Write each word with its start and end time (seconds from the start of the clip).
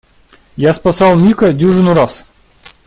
Я 0.55 0.73
спасал 0.73 1.15
Мика 1.15 1.53
дюжину 1.53 1.93
раз. 1.93 2.23